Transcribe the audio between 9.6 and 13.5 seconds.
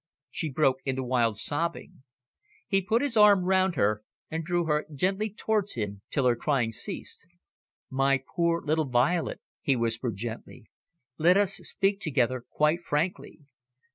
he whispered gently. "Let us speak together quite frankly.